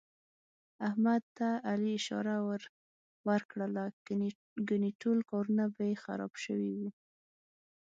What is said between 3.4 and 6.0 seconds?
کړله، ګني ټول کارونه به یې